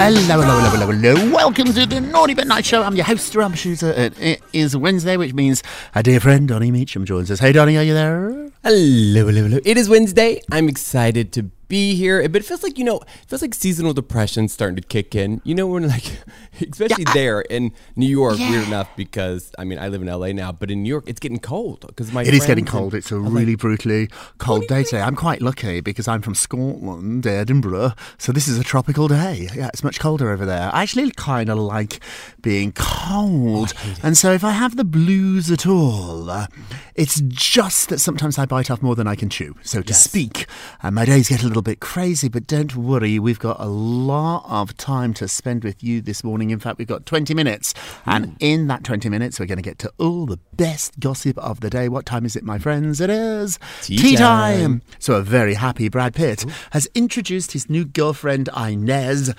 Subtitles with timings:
[0.00, 1.34] Hello, hello, hello, hello, hello.
[1.34, 2.84] Welcome to the Naughty But Nice Show.
[2.84, 3.90] I'm your host, Rob Shuter.
[3.90, 5.60] It, it is Wednesday, which means
[5.92, 7.40] our dear friend Donny Meacham joins us.
[7.40, 8.48] Hey, Donny, are you there?
[8.62, 9.58] Hello, hello, hello.
[9.64, 10.40] It is Wednesday.
[10.52, 13.92] I'm excited to be here, but it feels like you know, it feels like seasonal
[13.92, 15.40] depression starting to kick in.
[15.42, 16.22] You know, when like,
[16.72, 18.50] especially Yeah, I- there in New York, Yeah.
[18.50, 21.20] weird enough because I mean I live in LA now, but in New York it's
[21.20, 22.94] getting cold because my It is getting cold.
[22.94, 24.08] It's a I'm really like, brutally
[24.38, 25.02] cold day today.
[25.02, 29.48] I'm quite lucky because I'm from Scotland, Edinburgh, so this is a tropical day.
[29.54, 30.70] Yeah, it's much colder over there.
[30.72, 32.00] I actually kind of like
[32.42, 36.46] being cold, and so if I have the blues at all, uh,
[36.94, 40.46] it's just that sometimes I bite off more than I can chew, so to speak.
[40.82, 44.44] And my days get a little bit crazy, but don't worry, we've got a lot
[44.48, 46.47] of time to spend with you this morning.
[46.50, 47.74] In fact, we've got 20 minutes,
[48.06, 48.32] and hmm.
[48.40, 51.70] in that 20 minutes, we're going to get to all the best gossip of the
[51.70, 51.88] day.
[51.88, 53.00] What time is it, my friends?
[53.00, 54.82] It is Tea time.
[54.98, 59.34] So, a very happy Brad Pitt has introduced his new girlfriend, Ines,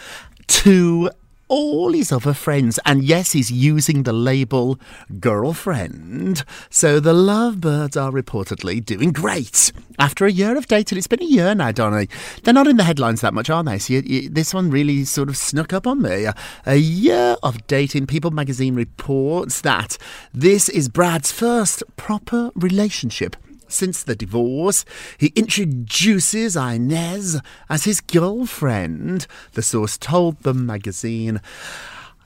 [0.48, 1.10] to
[1.50, 2.80] all his other friends.
[2.86, 4.80] And yes, he's using the label
[5.20, 6.44] girlfriend.
[6.70, 9.74] So the lovebirds are reportedly doing great.
[9.98, 12.08] After a year of dating, it's been a year now, Donny.
[12.44, 13.80] They're not in the headlines that much, are they?
[13.80, 16.28] So you, you, this one really sort of snuck up on me.
[16.66, 18.08] A year of dating.
[18.08, 19.98] People magazine reports that
[20.34, 23.36] this is Brad's first proper relationship
[23.70, 24.86] since the divorce,
[25.18, 31.42] he introduces Ines as his girlfriend, the source told the magazine.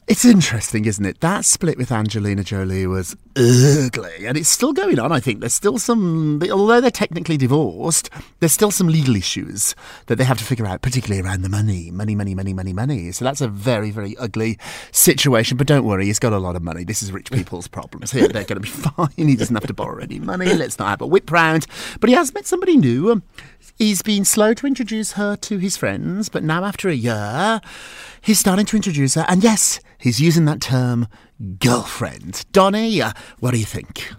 [0.05, 1.21] It's interesting, isn't it?
[1.21, 5.13] That split with Angelina Jolie was ugly, and it's still going on.
[5.13, 8.09] I think there's still some, although they're technically divorced,
[8.41, 9.75] there's still some legal issues
[10.07, 13.13] that they have to figure out, particularly around the money, money, money, money, money, money.
[13.13, 14.59] So that's a very, very ugly
[14.91, 15.55] situation.
[15.55, 16.83] But don't worry, he's got a lot of money.
[16.83, 18.11] This is rich people's problems.
[18.11, 19.09] Here, they're going to be fine.
[19.15, 20.53] He doesn't have to borrow any money.
[20.53, 21.65] Let's not have a whip round.
[22.01, 23.09] But he has met somebody new.
[23.09, 23.23] Um,
[23.75, 27.59] He's been slow to introduce her to his friends, but now after a year,
[28.21, 29.25] he's starting to introduce her.
[29.27, 31.07] And yes, he's using that term
[31.59, 32.45] girlfriend.
[32.51, 34.11] Donny, uh, what do you think?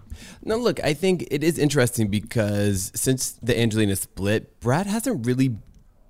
[0.43, 5.55] No, look, I think it is interesting because since the Angelina split, Brad hasn't really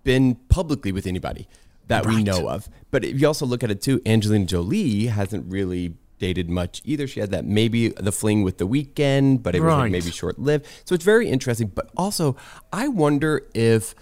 [0.03, 1.47] been publicly with anybody
[1.87, 2.67] that we know of.
[2.89, 5.95] But if you also look at it too, Angelina Jolie hasn't really
[6.25, 7.05] dated much either.
[7.07, 9.83] She had that maybe the fling with the Weeknd, but it was Right.
[9.83, 10.65] like maybe short lived.
[10.85, 11.67] So it's very interesting.
[11.73, 12.35] But also,
[12.73, 13.93] I wonder if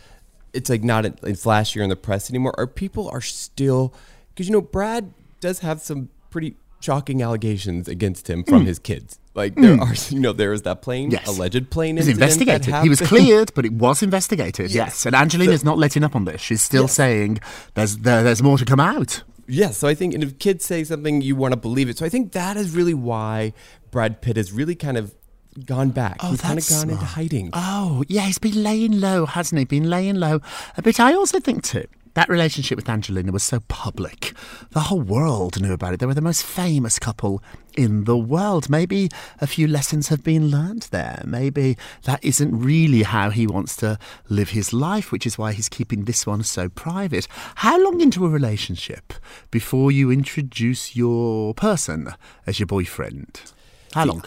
[0.54, 3.94] it's like not in flashy or in the press anymore, or people are still
[4.30, 8.68] because you know Brad does have some pretty shocking allegations against him from hmm.
[8.68, 9.20] his kids.
[9.36, 9.82] Like there hmm.
[9.82, 11.12] are, you know, there is that plane.
[11.12, 11.28] Yes.
[11.28, 11.98] alleged plane.
[11.98, 12.84] Incident that investigated.
[12.84, 14.72] He was cleared, but it was investigated.
[14.72, 16.40] Yes, and Angelina's not letting up on this.
[16.40, 16.94] She's still Yes.
[16.94, 17.40] saying
[17.74, 19.24] there's there, there's more to come out.
[19.48, 21.98] Yeah, so I think, and if kids say something, you want to believe it.
[21.98, 23.54] So I think that is really why
[23.92, 25.14] Brad Pitt has really kind of
[25.66, 26.18] gone back.
[26.22, 27.50] Oh, He's kind of gone into hiding.
[27.54, 29.66] Oh, yeah, he's been laying low, hasn't he?
[29.66, 30.40] Been laying low.
[30.82, 34.34] But I also think, too, that relationship with Angelina was so public.
[34.72, 36.00] The whole world knew about it.
[36.00, 37.44] They were the most famous couple
[37.76, 38.70] in the world.
[38.70, 39.10] Maybe
[39.40, 41.22] a few lessons have been learned there.
[41.26, 43.98] Maybe that isn't really how he wants to
[44.30, 47.28] live his life, which is why he's keeping this one so private.
[47.56, 49.14] How long into a relationship
[49.52, 52.10] before you introduce your person
[52.46, 53.42] as your boyfriend?
[53.94, 54.24] How long?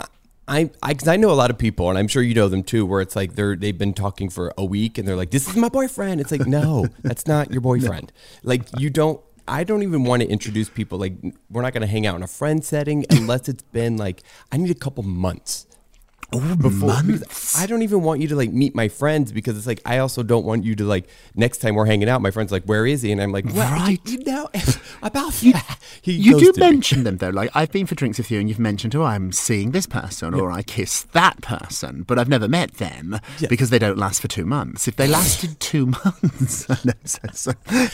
[0.48, 2.62] I, I, cause I know a lot of people, and I'm sure you know them
[2.62, 5.48] too, where it's like they're they've been talking for a week, and they're like, "This
[5.48, 8.12] is my boyfriend." It's like, no, that's not your boyfriend.
[8.44, 9.20] Like you don't.
[9.48, 10.98] I don't even want to introduce people.
[10.98, 11.14] Like
[11.50, 14.22] we're not going to hang out in a friend setting unless it's been like
[14.52, 15.66] I need a couple months.
[16.32, 16.90] Oh, before.
[17.56, 20.22] I don't even want you to like meet my friends because it's like I also
[20.24, 23.02] don't want you to like next time we're hanging out, my friend's like, "Where is
[23.02, 24.00] he?" And I'm like, well, Right.
[24.04, 24.48] You know
[25.02, 25.78] about that.
[26.02, 26.70] He You do ghosted me.
[26.70, 27.30] mention them though.
[27.30, 30.34] Like I've been for drinks with you, and you've mentioned, "Oh, I'm seeing this person,"
[30.34, 33.48] or "I kissed that person," but I've never met them Yeah.
[33.48, 34.88] because they don't last for two months.
[34.88, 37.52] If they lasted two months, I know, so, so,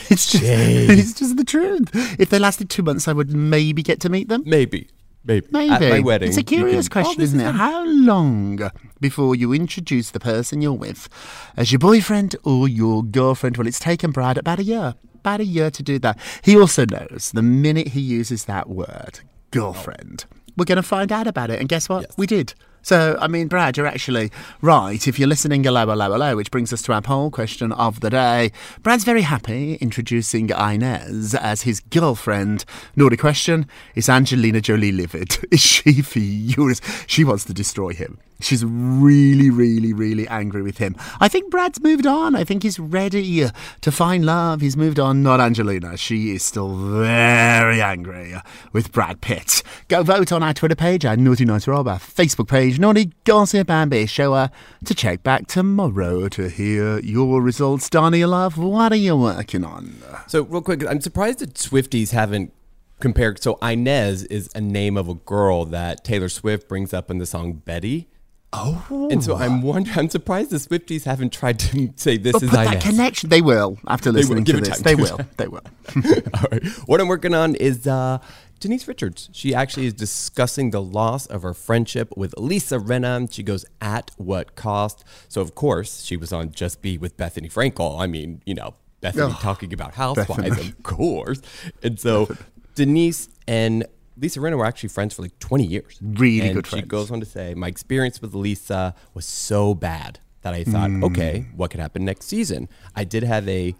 [0.09, 1.89] it's just it's just the truth.
[2.19, 4.43] If they lasted two months, I would maybe get to meet them.
[4.45, 4.89] Maybe,
[5.25, 5.71] maybe, Maybe.
[5.73, 6.29] at my wedding.
[6.29, 7.43] It's a curious can- question, Oh, isn't it?
[7.45, 7.55] fun.
[7.55, 11.09] How long before you introduce the person you're with
[11.57, 13.57] as your boyfriend or your girlfriend?
[13.57, 14.95] Well, it's taken Brad about a year.
[15.15, 16.17] About a year to do that.
[16.43, 19.21] He also knows the minute he uses that word,
[19.51, 20.25] girlfriend,
[20.57, 21.59] we're going to find out about it.
[21.59, 22.01] And guess what?
[22.01, 22.13] Yes.
[22.17, 22.53] We did.
[22.83, 24.29] So, I mean, Brad, you're actually
[24.61, 25.07] right.
[25.07, 28.09] If you're listening, hello, hello, hello, which brings us to our poll question of the
[28.09, 28.51] day.
[28.81, 32.65] Brad's very happy introducing Ines as his girlfriend.
[32.97, 35.37] Naughty question Is Angelina Jolie livid?
[35.51, 36.81] Is she furious?
[37.07, 38.19] She wants to destroy him.
[38.43, 40.95] She's really, really, really angry with him.
[41.19, 42.35] I think Brad's moved on.
[42.35, 43.51] I think he's ready uh,
[43.81, 44.61] to find love.
[44.61, 45.23] He's moved on.
[45.23, 45.97] Not Angelina.
[45.97, 48.41] She is still very angry uh,
[48.71, 49.63] with Brad Pitt.
[49.87, 53.69] Go vote on our Twitter page, our Naughty Nice Rob, our Facebook page, Naughty Gossip,
[53.69, 54.47] and be sure uh,
[54.85, 57.89] to check back tomorrow to hear your results.
[57.89, 59.95] Donny, love, what are you working on?
[60.27, 62.53] So real quick, I'm surprised that Swifties haven't
[62.99, 63.41] compared.
[63.41, 67.25] So Inez is a name of a girl that Taylor Swift brings up in the
[67.25, 68.09] song Betty.
[68.55, 69.07] Oh.
[69.11, 72.49] And so I'm wondering, I'm surprised the Swifties haven't tried to say this But is
[72.51, 73.29] put that connection.
[73.29, 74.17] They will after will.
[74.19, 74.75] listening Give to it this.
[74.81, 74.83] time.
[74.83, 75.19] They will.
[75.37, 75.61] They will.
[76.35, 76.65] All right.
[76.85, 78.19] What I'm working on is uh,
[78.59, 79.29] Denise Richards.
[79.33, 83.31] She actually is discussing the loss of her friendship with Lisa Rinna.
[83.33, 85.03] She goes, at what cost?
[85.29, 87.99] So, of course, she was on Just B with Bethenny Frankel.
[87.99, 90.69] I mean, you know, Bethenny Oh, talking about housewives, Bethenny.
[90.69, 91.41] of course.
[91.81, 92.29] And so
[92.75, 93.85] Denise and
[94.17, 95.97] Lisa Rinna were actually friends for like 20 years.
[96.01, 96.83] Really and good She friends.
[96.83, 100.89] She goes on to say, My experience with Lisa was so bad that I thought,
[100.89, 101.03] Hmm.
[101.05, 102.67] okay, what could happen next season?
[102.95, 103.75] I did have a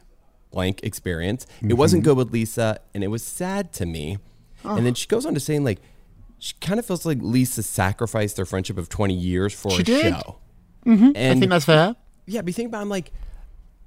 [0.52, 1.44] blank experience.
[1.62, 1.78] It Mm-hmm.
[1.78, 4.18] wasn't good with Lisa, and it was sad to me.
[4.64, 4.82] And Oh.
[4.82, 5.82] then she goes on to saying, like,
[6.40, 9.86] she kind of feels like Lisa sacrificed their friendship of 20 years for She a
[9.86, 10.14] did.
[10.14, 10.38] show.
[10.86, 11.96] I And think that's fair.
[12.26, 13.12] yeah, but you think about it, I'm like,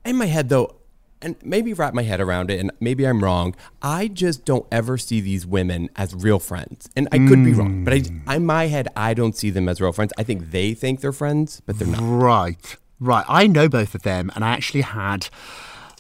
[0.05, 0.77] in my head though,
[1.23, 3.55] and maybe wrap my head around it, and maybe I'm wrong.
[3.83, 7.85] I just don't ever see these women as real friends, and I could be wrong,
[7.85, 8.31] but I, hmm.
[8.31, 10.13] in my head, I don't see them as real friends.
[10.19, 12.01] I think they think they're friends, but they're not.
[12.03, 13.25] Right, right.
[13.29, 15.29] I know both of them, and I actually had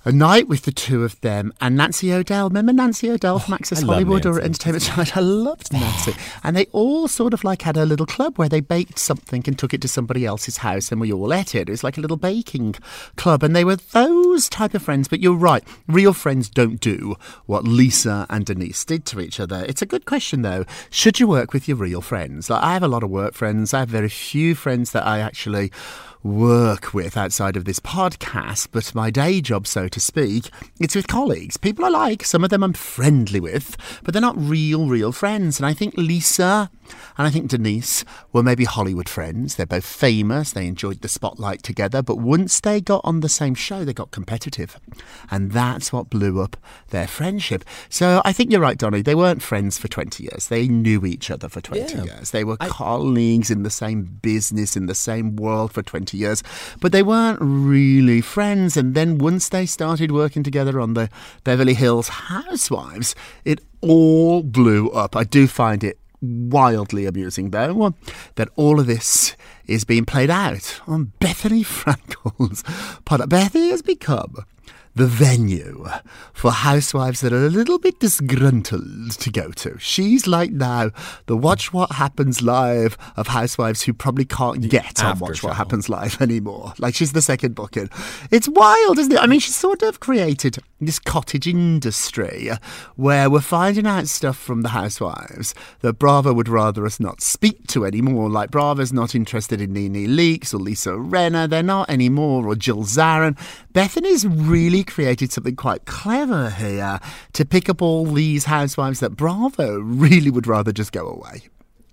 [0.07, 2.49] a night with the two of them and Nancy O'Dell.
[2.49, 5.17] Remember Nancy O'Dell from oh, Access I Hollywood or Entertainment Tonight?
[5.17, 6.15] I loved Nancy.
[6.45, 9.59] And they all sort of like had a little club where they baked something and
[9.59, 11.69] took it to somebody else's house and we all ate it.
[11.69, 12.77] It was like a little baking
[13.17, 13.43] club.
[13.43, 15.09] And they were those type of friends.
[15.09, 17.17] But you're right, real friends don't do
[17.47, 19.65] what Lisa and Denise did to each other.
[19.69, 20.65] It's a good question though.
[20.89, 22.49] Should you work with your real friends?
[22.49, 23.75] Like, I have a lot of work friends.
[23.75, 25.73] I have very few friends that I actually
[26.27, 31.07] work with outside of this podcast, but my day job, so to speak, it's with
[31.07, 31.57] colleagues.
[31.57, 35.59] People I like, some of them I'm friendly with, but they're not real, real friends.
[35.59, 36.71] And I think Lisa
[37.19, 39.55] and I think Denise were maybe Hollywood friends.
[39.57, 43.55] They're both famous, they enjoyed the spotlight together, but once they got on the same
[43.55, 44.79] show, they got competitive.
[45.31, 46.57] And that's what blew up
[46.91, 47.65] their friendship.
[47.89, 49.03] So I think you're right, Donny.
[49.03, 52.05] They weren't friends for 20 years, they knew each other for 20 Yeah.
[52.05, 52.31] years.
[52.31, 56.43] They were colleagues in the same business, in the same world for 20 years,
[56.81, 58.77] but they weren't really friends.
[58.77, 61.11] And then once they started working together on the
[61.45, 65.15] Beverly Hills Housewives, it all blew up.
[65.15, 67.95] I do find it wildly amusing, though,
[68.37, 72.63] that all of this is being played out on Bethenny Frankel's
[73.05, 73.21] part.
[73.23, 74.45] Bethenny has become
[74.97, 75.87] the venue
[76.33, 79.79] for housewives that are a little bit disgruntled to go to.
[79.79, 80.91] She's like now
[81.27, 85.49] the Watch What Happens Live of housewives who probably can't get on Watch show.
[85.49, 86.73] What Happens Live anymore.
[86.79, 87.91] Like she's the second booking.
[88.31, 89.21] It's wild, isn't it?
[89.21, 92.57] I mean, she's sort of created this cottage industry uh,
[92.97, 97.67] where we're finding out stuff from the housewives that Bravo would rather us not speak
[97.69, 98.29] to anymore.
[98.29, 101.49] Like Bravo's not interested in NeNe Leakes or Lisa Rinna.
[101.49, 102.47] They're not anymore.
[102.47, 103.39] Or Jill Zarin.
[103.73, 107.01] Bethenny's really created something quite clever here
[107.33, 111.49] to pick up all these housewives that Bravo really would rather just go away.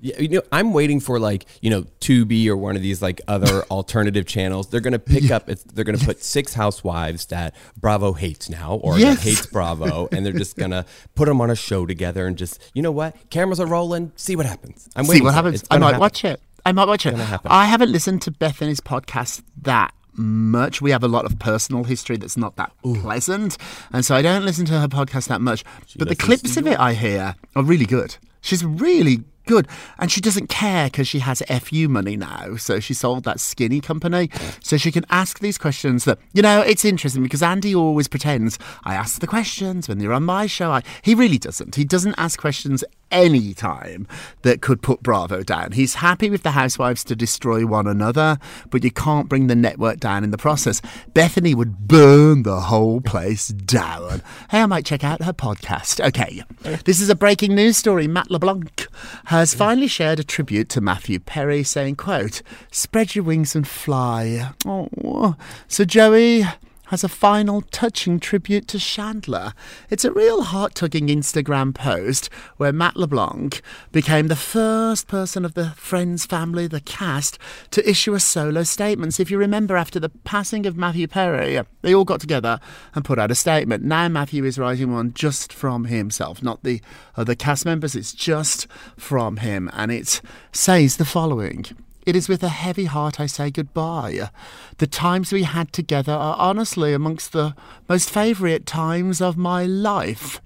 [0.05, 3.21] Yeah, you know, I'm waiting for like you know Tubi or one of these like
[3.27, 4.67] other alternative channels.
[4.67, 5.49] They're gonna pick up.
[5.49, 9.17] It's, they're gonna put six housewives that Bravo hates now, or Yes.
[9.17, 12.59] that hates Bravo, and they're just gonna put them on a show together and just
[12.73, 13.15] you know what?
[13.29, 14.11] Cameras are rolling.
[14.17, 14.89] See what happens.
[14.97, 15.63] I'm See waiting what for happens.
[15.71, 15.99] I might happen.
[16.01, 16.41] watch it.
[16.65, 17.15] I might watch it.
[17.45, 20.81] I haven't listened to Bethenny's podcast that much.
[20.81, 23.57] We have a lot of personal history that's not that pleasant,
[23.93, 25.63] and so I don't listen to her podcast that much.
[25.97, 28.17] but the clips of it I hear are really good.
[28.41, 32.55] She's really good, and she doesn't care because she has fu money now.
[32.55, 34.29] So she sold that skinny company,
[34.61, 36.05] so she can ask these questions.
[36.05, 40.13] That you know, it's interesting because Andy always pretends I ask the questions when they're
[40.13, 40.71] on my show.
[40.71, 41.75] I, he really doesn't.
[41.75, 42.83] He doesn't ask questions
[43.13, 44.07] any time
[44.41, 45.71] that could put Bravo down.
[45.71, 48.39] He's happy with the housewives to destroy one another,
[48.71, 50.81] but you can't bring the network down in the process.
[51.13, 54.21] Bethenny would burn the whole place down.
[54.49, 56.05] Hey, I might check out her podcast.
[56.05, 56.43] Okay,
[56.83, 58.07] this is a breaking news story.
[58.07, 58.87] Matt LeBlanc
[59.25, 62.41] has finally shared a tribute to Matthew Perry, saying, "quote
[62.71, 65.35] Spread your wings and fly." Oh,
[65.67, 66.45] so Joey
[66.93, 69.55] has a final touching tribute to Chandler.
[69.89, 75.55] It's a real heart tugging Instagram post where Matt LeBlanc became the first person of
[75.55, 77.39] the Friends family, the cast,
[77.71, 79.15] to issue a solo statement.
[79.15, 82.59] So if you remember, after the passing of Matthew Perry, they all got together
[82.93, 83.83] and put out a statement.
[83.83, 86.79] Now Matthew is writing one just from himself, not the
[87.17, 89.67] other cast members, it's just from him.
[89.73, 90.21] And it
[90.51, 91.65] says the following.
[92.05, 94.29] It is with a heavy heart I say goodbye.
[94.77, 97.55] The times we had together are honestly amongst the
[97.87, 100.41] most favourite times of my life.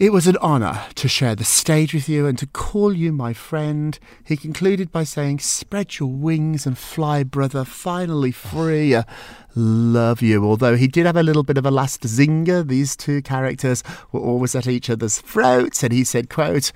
[0.00, 3.34] It was an honour to share the stage with you and to call you my
[3.34, 3.98] friend.
[4.24, 8.96] He concluded by saying, Spread your wings and fly, brother, finally free.
[9.54, 10.42] Love you.
[10.42, 12.66] Although he did have a little bit of a last zinger.
[12.66, 16.72] These two characters were always at each other's throats, and he said, quote,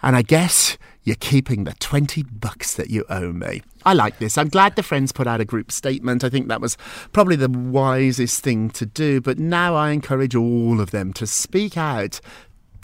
[0.00, 3.62] and I guess you're keeping the 20 bucks that you owe me.
[3.84, 4.36] I like this.
[4.38, 6.22] I'm glad the friends put out a group statement.
[6.22, 6.76] I think that was
[7.12, 9.20] probably the wisest thing to do.
[9.20, 12.20] But now I encourage all of them to speak out,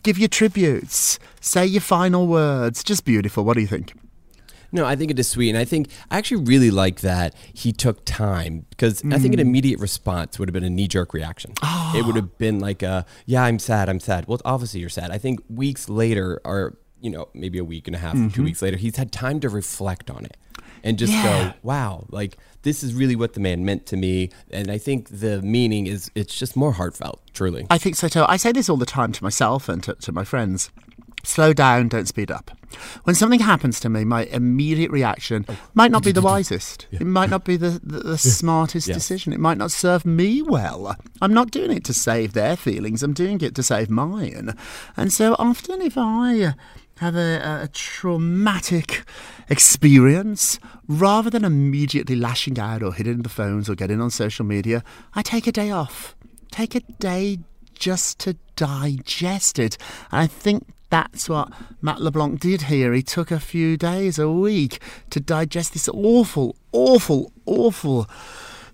[0.03, 2.83] give your tributes, say your final words.
[2.83, 3.45] Just beautiful.
[3.45, 3.93] What do you think?
[4.73, 7.71] No, I think it is sweet, and I think I actually really like that he
[7.73, 9.43] took time because I think an Mm.
[9.49, 11.53] immediate response would have been a knee jerk reaction.
[11.95, 13.89] It would have been like, a, "Yeah, I'm sad.
[13.89, 15.13] I'm sad." Well, obviously you're sad.
[15.13, 18.61] I think weeks later, or you know, maybe a week and a half, two weeks
[18.63, 20.37] later, he's had time to reflect on it
[20.83, 21.27] and just Mm-hmm.
[21.27, 21.49] Yeah.
[21.53, 22.33] go, "Wow, like
[22.63, 26.11] this is really what the man meant to me." And I think the meaning is
[26.15, 27.67] it's just more heartfelt, truly.
[27.71, 28.25] I think so too.
[28.27, 30.71] I say this all the time to myself and to, to my friends.
[31.27, 32.51] Slow down, don't speed up.
[33.05, 36.87] When something happens to me, my immediate reaction might not be the wisest.
[36.93, 38.97] It might not be the, the, the smartest Yes.
[38.99, 39.33] decision.
[39.33, 40.95] It might not serve me well.
[41.23, 44.55] I'm not doing it to save their feelings, I'm doing it to save mine.
[44.99, 46.55] And so often, if I
[46.99, 49.05] have a, a traumatic
[49.49, 54.83] experience, rather than immediately lashing out or hitting the phones or getting on social media,
[55.15, 56.15] I take a day off.
[56.51, 57.39] Take a day
[57.75, 59.77] just to digest it.
[60.13, 62.93] And I think that's what Matt LeBlanc did here.
[62.93, 68.09] He took a few days, a week, to digest this awful, awful, awful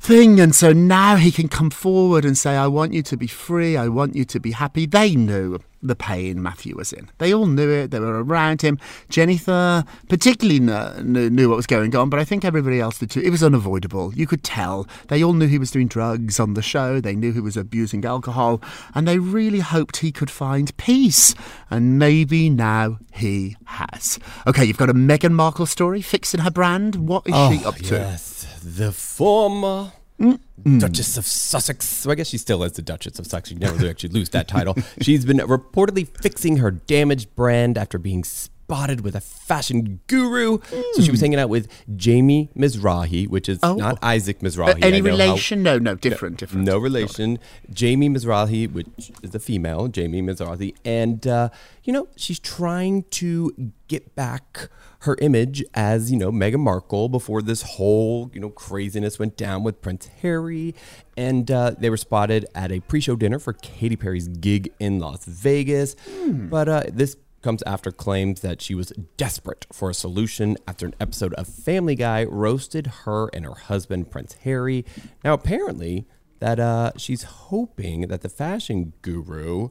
[0.01, 0.41] thing.
[0.41, 3.77] And so now he can come forward and say, I want you to be free.
[3.77, 4.87] I want you to be happy.
[4.87, 7.09] They knew the pain Matthew was in.
[7.19, 7.91] They all knew it.
[7.91, 8.79] They were around him.
[9.09, 13.21] Jennifer particularly knew, knew what was going on, but I think everybody else did too.
[13.21, 14.13] It was unavoidable.
[14.15, 14.87] You could tell.
[15.09, 17.01] They all knew he was doing drugs on the show.
[17.01, 18.61] They knew he was abusing alcohol.
[18.95, 21.35] And they really hoped he could find peace.
[21.71, 24.19] And maybe now he has.
[24.47, 26.97] Okay, you've got a Meghan Markle story fixing her brand.
[26.97, 27.95] What is she oh, up to?
[27.95, 30.79] Yes, the former Mm.
[30.81, 31.89] Duchess of Sussex.
[31.89, 33.49] So I guess she still is the Duchess of Sussex.
[33.49, 34.77] She never actually lose that title.
[35.01, 38.23] She's been reportedly fixing her damaged brand after being
[38.71, 40.59] spotted with a fashion guru.
[40.95, 43.69] So she was hanging out with Jamie Mizrahi, which is Mm.
[43.71, 43.75] Oh.
[43.75, 44.85] not Isaac Uh, Mizrahi.
[44.85, 45.63] any know how- relation?
[45.65, 46.65] No, no, different, different.
[46.67, 47.39] no relation.
[47.73, 51.49] Jamie Mizrahi, which is a female, Jamie Mizrahi, and uh,
[51.83, 53.53] you know she's trying to
[53.89, 54.69] get back
[55.01, 59.65] her image as you know Meghan Markle before this whole you know craziness went down
[59.65, 60.75] with Prince Harry,
[61.17, 65.25] and uh, they were spotted at a pre-show dinner for Katy Perry's gig in Las
[65.25, 65.97] Vegas,
[66.29, 67.17] but uh, this.
[67.43, 71.95] Comes after claims that she was desperate for a solution after an episode of Family
[71.95, 74.85] Guy roasted her and her husband, Prince Harry.
[75.25, 76.07] Now, apparently,
[76.41, 79.69] that uh, she's hoping that the fashion guru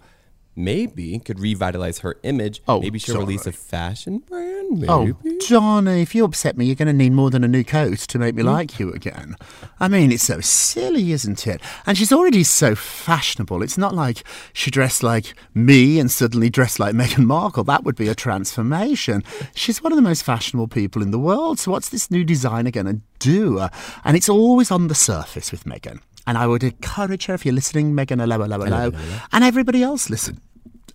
[0.60, 2.62] maybe could revitalize her image.
[2.68, 5.16] Oh, maybe she'll release a fashion brand oh, Maybe.
[5.26, 8.00] Oh, Johnny, if you upset me, you're going to need more than a new coat
[8.00, 8.50] to make me hmm.
[8.50, 9.36] like you again.
[9.80, 11.62] I mean, it's so silly, isn't it?
[11.86, 13.64] And she's already so fashionable.
[13.64, 14.24] It's not like
[14.54, 17.64] she dressed like me and suddenly dressed like Meghan Markle.
[17.64, 19.24] That would be a transformation.
[19.56, 21.60] She's one of the most fashionable people in the world.
[21.60, 23.68] So, what's this new designer going to do?
[24.04, 26.02] And it's always on the surface with Meghan.
[26.28, 28.92] And I would encourage her, if you're listening, Meghan, hello, hello, hello,
[29.32, 30.42] and everybody else listen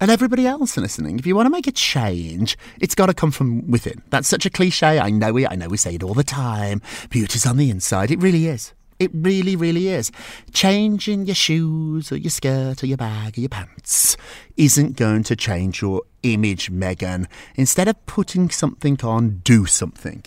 [0.01, 3.31] and everybody else listening, if you want to make a change, it's got to come
[3.31, 4.03] from within.
[4.11, 4.99] That's such a cliche.
[4.99, 5.47] I know it.
[5.51, 6.83] I know we say it all the time.
[7.11, 8.11] Beauty's on the inside.
[8.11, 8.73] It really is.
[8.99, 10.13] It really, really is.
[10.53, 14.17] Changing your shoes or your skirt or your bag or your pants
[14.57, 17.27] isn't going to change your image, Meghan.
[17.57, 20.23] Instead of putting something on, do something.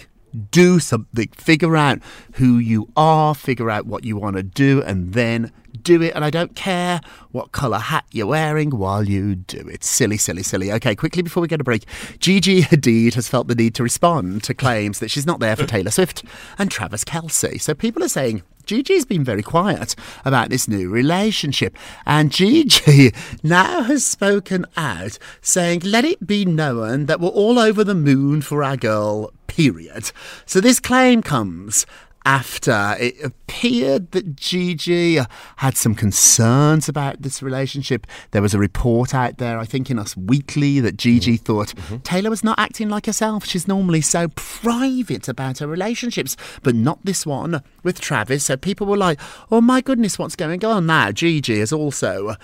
[0.52, 1.30] Do something.
[1.30, 2.00] Figure out
[2.34, 5.52] who you are, figure out what you want to do, and then
[5.88, 6.14] do it.
[6.14, 7.00] And I don't care
[7.32, 9.84] what colour hat you're wearing while you do it.
[9.84, 10.72] Silly, silly, silly.
[10.74, 11.86] Okay, quickly before we get a break,
[12.20, 15.66] Gigi Hadid has felt the need to respond to claims that she's not there for
[15.68, 16.26] Taylor Swift
[16.60, 17.60] and Travis Kelce.
[17.62, 21.78] So people are saying, Gigi's been very quiet about this new relationship.
[22.06, 23.14] And Gigi
[23.44, 28.42] now has spoken out saying, let it be known that we're all over the moon
[28.42, 30.12] for our girl, period.
[30.46, 31.86] So this claim comes
[32.28, 35.18] after it appeared that Gigi
[35.56, 38.06] had some concerns about this relationship.
[38.32, 41.46] There was a report out there, I think in Us Weekly, that Gigi mm-hmm.
[41.46, 41.98] thought mm-hmm.
[42.00, 43.46] Taylor was not acting like herself.
[43.46, 48.44] She's normally so private about her relationships, but not this one with Travis.
[48.44, 51.14] So people were like, oh my goodness, what's going on now?
[51.14, 52.36] Gigi is also uh,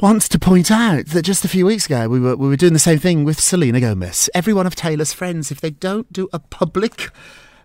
[0.00, 2.72] wants to point out that just a few weeks ago we were we were doing
[2.72, 4.28] the same thing with Selena Gomez.
[4.34, 7.12] Every one of Taylor's friends, if they don't do a public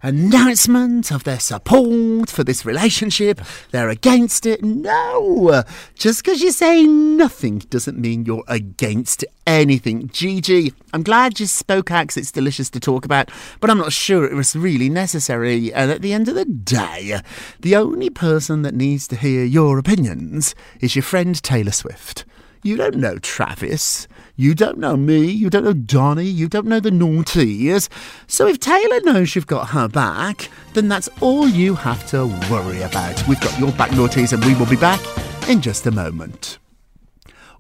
[0.04, 3.42] announcement of their support for this relationship,
[3.72, 4.62] they're against it.
[4.64, 5.64] No,
[5.96, 10.10] just because you say nothing doesn't mean you're against anything.
[10.10, 13.94] Gigi, I'm glad you spoke out 'cause it's delicious to talk about, but I'm not
[13.94, 15.74] sure it was really necessary.
[15.74, 17.22] And at the end of the day,
[17.62, 22.26] the only person that needs to hear your opinions is your friend Taylor Swift.
[22.62, 24.08] You don't know Travis.
[24.36, 25.28] You don't know me.
[25.28, 26.26] You don't know Donny.
[26.26, 27.88] You don't know the naughties.
[28.26, 32.82] So if Taylor knows you've got her back, then that's all you have to worry
[32.82, 33.28] about.
[33.28, 35.00] We've got your back, naughties, and we will be back
[35.48, 36.58] in just a moment.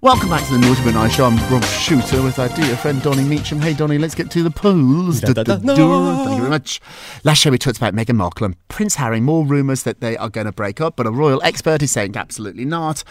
[0.02, 1.26] Welcome back to the Naughty But Nice Show.
[1.26, 3.62] I'm Rob Shuter with our dear friend Donny Meacham.
[3.62, 5.22] Hey, Donny, let's get to the polls.
[5.22, 5.58] Da, da, da.
[5.58, 6.82] Thank you very much.
[7.24, 9.22] Last show we talked about Meghan Markle and Prince Harry.
[9.22, 12.18] More rumours that they are going to break up, but a royal expert is saying
[12.18, 13.02] absolutely not.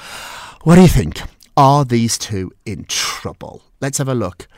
[0.64, 1.22] What do you think?
[1.56, 3.62] Are these two in trouble?
[3.80, 4.48] Let's have a look.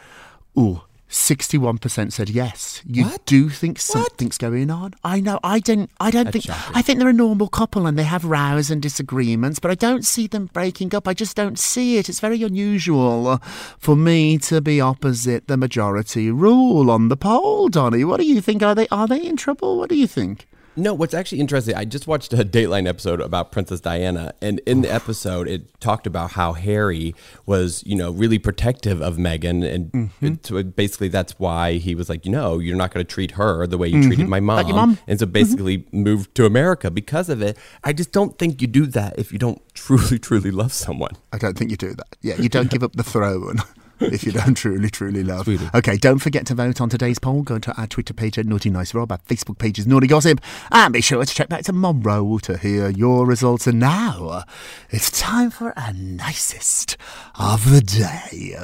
[0.59, 0.83] Ooh.
[1.11, 2.83] 61% said yes.
[2.85, 3.25] You What?
[3.25, 4.95] do think something's going on?
[5.05, 5.39] I know.
[5.45, 6.75] I don't I don't think shocking.
[6.75, 10.05] I think they're a normal couple and they have rows and disagreements, but I don't
[10.05, 11.07] see them breaking up.
[11.07, 12.09] I just don't see it.
[12.09, 13.39] It's very unusual
[13.79, 18.03] for me to be opposite the majority rule on the poll, Donny.
[18.03, 18.65] What do you think?
[18.65, 19.79] Are they are they in trouble?
[19.79, 20.49] What do you think?
[20.77, 24.81] No, what's actually interesting, I just watched a Dateline episode about Princess Diana, and in
[24.83, 27.15] the episode, it talked about how Harry
[27.47, 30.27] was, you know, really protective of Meghan, and Mm-hmm.
[30.27, 33.13] it- so it- basically that's why he was like, you know, you're not going to
[33.13, 34.75] treat her the way you treated my mom, Mm-hmm.
[34.75, 34.97] Mom.
[34.97, 35.11] Mm-hmm.
[35.11, 37.57] and so basically moved to America because of it.
[37.85, 41.13] I just don't think you do that if you don't truly, truly love someone.
[41.33, 42.17] I don't think you do that.
[42.21, 43.59] Yeah, you don't give up the throne.
[44.01, 45.49] If you don't truly, truly love.
[45.75, 47.43] Okay, don't forget to vote on today's poll.
[47.43, 50.41] Go to our Twitter page at Naughty Nice Rob, our Facebook page is Naughty Gossip,
[50.71, 53.67] and be sure to check back tomorrow to hear your results.
[53.67, 54.43] And now,
[54.91, 56.97] it's time for our nicest
[57.39, 58.55] of the day.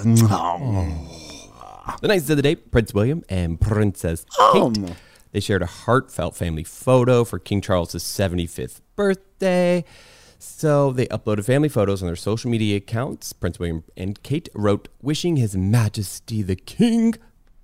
[2.00, 4.62] The nicest of the day, Prince William and Princess Kate.
[4.62, 4.86] Um.
[5.32, 9.84] They shared a heartfelt family photo for King Charles' 75th birthday.
[10.42, 13.34] So they uploaded family photos on their social media accounts.
[13.34, 17.14] Prince William and Kate wrote, Wishing His Majesty the King,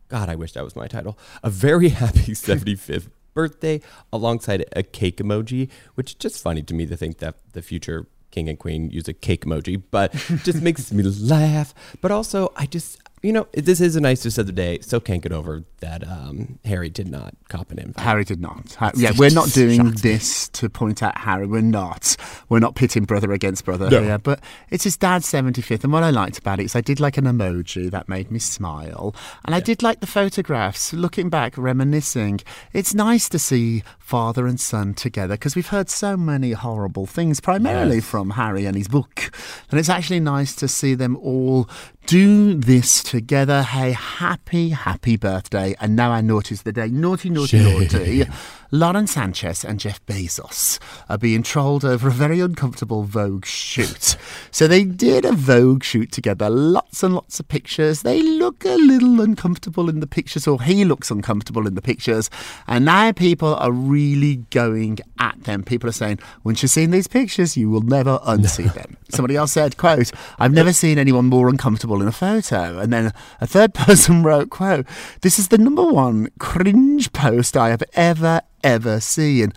[0.09, 3.81] God, I wish that was my title, a very happy 75th birthday,
[4.13, 8.07] alongside a cake emoji, which is just funny to me to think that the future
[8.31, 10.13] king and queen use a cake emoji, but
[10.45, 11.75] just makes me laugh.
[12.03, 14.79] But also, I just, you know, this is a nicest of the day.
[14.81, 18.05] So can't get over that um, Harry did not cop an invite.
[18.05, 18.75] Harry did not.
[18.75, 21.47] Ha- yeah, we're not doing this to point out Harry.
[21.47, 22.17] We're not.
[22.49, 24.03] We're not pitting brother against brother No.
[24.03, 24.19] here.
[24.19, 25.83] But it's his dad's 75th.
[25.85, 28.39] And what I liked about it is I did like an emoji that made me
[28.39, 29.15] smile.
[29.45, 30.93] And I did like the photographs.
[30.93, 32.41] Looking back, reminiscing.
[32.73, 37.41] It's nice to see father and son together because we've heard so many horrible things,
[37.41, 39.31] primarily from Harry and his book.
[39.71, 41.69] And it's actually nice to see them all
[42.07, 43.63] do this together.
[43.63, 45.75] Hey, happy, happy birthday.
[45.81, 46.89] And now I notice the day.
[46.89, 48.27] Naughty, naughty, naughty.
[48.73, 54.17] Lauren Sanchez and Jeff Bezos are being trolled over a very uncomfortable Vogue shoot.
[54.51, 58.03] so they did a Vogue shoot together, lots and lots of pictures.
[58.03, 62.29] They look a little uncomfortable in the pictures, or he looks uncomfortable in the pictures.
[62.67, 65.63] And now people are really going at them.
[65.63, 68.97] People are saying, once you've seen these pictures, you will never unsee them.
[69.11, 72.79] Somebody else said, quote, I've never seen anyone more uncomfortable in a photo.
[72.79, 74.87] And then a third person wrote, quote,
[75.23, 79.53] this is the number one cringe post I have ever, ever seen.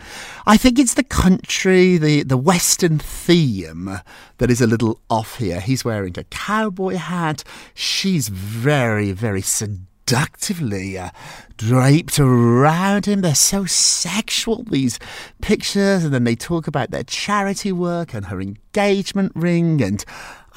[0.46, 4.00] I think it's the country, the, the Western theme
[4.38, 5.60] that is a little off here.
[5.60, 7.44] He's wearing a cowboy hat.
[7.74, 11.12] She's very, very seductively uh,
[11.58, 13.22] draped around him.
[13.22, 14.98] They're so sexual, these
[15.42, 16.04] pictures.
[16.04, 19.82] And then they talk about their charity work and her engagement ring.
[19.82, 20.04] And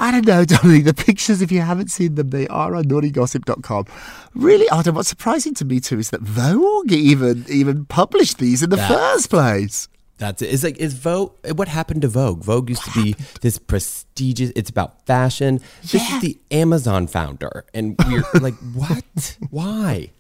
[0.03, 3.87] I don't know, Dominic, the pictures, if you haven't seen them, they are on naughtygossip.com.
[4.35, 4.87] Really odd.
[4.89, 8.77] And what's surprising to me, too, is that Vogue even, even published these in the
[8.77, 9.89] That's- first place.
[10.19, 10.53] That's it.
[10.55, 11.33] It's like is Vogue.
[11.57, 12.45] What happened to Vogue?
[12.45, 14.53] Vogue used to be this prestigious.
[14.55, 15.59] It's about fashion.
[15.83, 16.17] This Yeah.
[16.17, 19.37] is the Amazon founder, and we're like, what?
[19.51, 20.11] Why?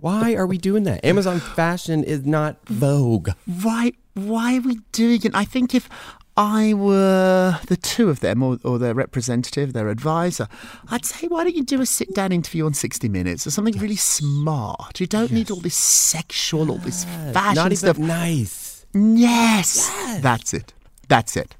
[0.00, 1.04] Why are we doing that?
[1.04, 3.30] Amazon fashion is not Vogue.
[3.62, 5.32] Why, why are we doing it?
[5.34, 5.88] I think if
[6.36, 10.48] I were the two of them, or, or their representative, their advisor,
[10.90, 13.78] I'd say, why don't you do a sit down interview on 60 Minutes or something
[13.78, 15.00] really smart?
[15.00, 17.98] You don't need all this sexual, all this fashion not even stuff.
[17.98, 18.86] nice.
[18.94, 19.88] Yes.
[20.20, 20.72] That's it.
[21.08, 21.56] That's it.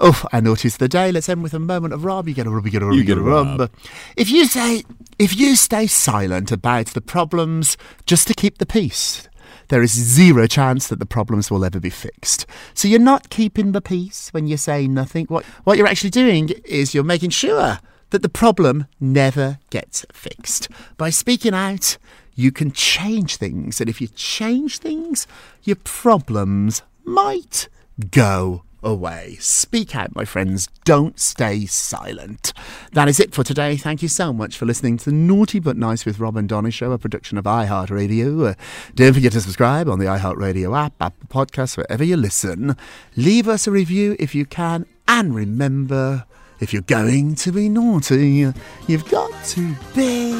[0.00, 1.12] Oh, I noticed the day.
[1.12, 2.26] Let's end with a moment of rub.
[2.28, 3.70] You get a rub, you get a rub, you get a rub.
[4.16, 4.82] If you say,
[5.18, 9.27] if you stay silent about the problems just to keep the peace,
[9.68, 12.46] there is zero chance that the problems will ever be fixed.
[12.74, 15.26] So you're not keeping the peace when you say nothing.
[15.26, 17.78] What, what you're actually doing is you're making sure
[18.10, 20.68] that the problem never gets fixed.
[20.96, 21.98] By speaking out,
[22.34, 23.80] you can change things.
[23.80, 25.26] And if you change things,
[25.62, 27.68] your problems might
[28.10, 29.36] go away.
[29.40, 30.68] Speak out, my friends.
[30.84, 32.52] Don't stay silent.
[32.92, 33.76] That is it for today.
[33.76, 36.70] Thank you so much for listening to the Naughty But Nice with Rob and Donny
[36.70, 38.50] show, a production of iHeartRadio.
[38.50, 38.54] Uh,
[38.94, 42.76] don't forget to subscribe on the iHeartRadio app, Apple Podcasts, wherever you listen.
[43.16, 44.86] Leave us a review if you can.
[45.06, 46.24] And remember,
[46.60, 48.52] if you're going to be naughty,
[48.86, 50.32] you've got to be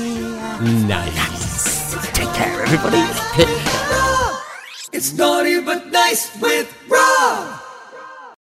[0.61, 1.94] Nice.
[2.12, 2.98] Take care, everybody.
[4.92, 7.67] It's naughty but nice with Rob.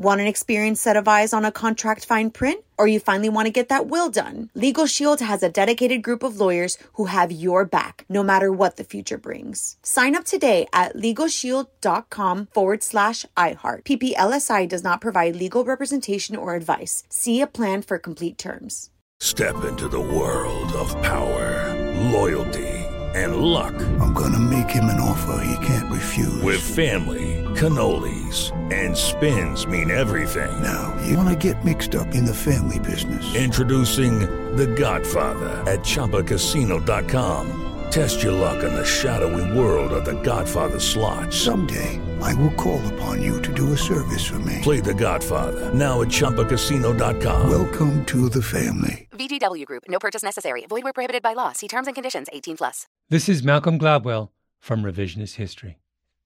[0.00, 2.64] Want an experienced set of eyes on a contract fine print?
[2.78, 4.48] Or you finally want to get that will done?
[4.54, 8.76] Legal Shield has a dedicated group of lawyers who have your back, no matter what
[8.76, 9.76] the future brings.
[9.82, 13.82] Sign up today at LegalShield.com forward slash iHeart.
[13.82, 17.02] PPLSI does not provide legal representation or advice.
[17.10, 18.90] See a plan for complete terms.
[19.18, 21.74] Step into the world of power,
[22.12, 22.68] loyalty,
[23.16, 23.74] and luck.
[23.98, 26.40] I'm gonna make him an offer he can't refuse.
[26.40, 30.62] With family, cannolis, and spins mean everything.
[30.62, 33.34] now, you wanna get mixed up in the family business.
[33.34, 34.20] Introducing
[34.56, 37.64] The Godfather at ChumbaCasino.com.
[37.90, 41.32] Test your luck in the shadowy world of The Godfather slot.
[41.32, 44.60] Someday, I will call upon you to do a service for me.
[44.62, 47.50] Play The Godfather now at ChumbaCasino.com.
[47.50, 49.08] Welcome to the family.
[49.12, 49.84] VGW Group.
[49.88, 50.64] No purchase necessary.
[50.68, 51.52] Void where prohibited by law.
[51.52, 52.28] See terms and conditions.
[52.32, 52.86] 18 plus.
[53.08, 54.28] This is Malcolm Gladwell
[54.60, 55.78] from Revisionist History.